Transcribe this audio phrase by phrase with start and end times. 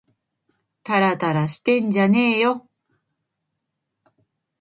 [0.81, 2.67] たらたらしてんじゃねぇよ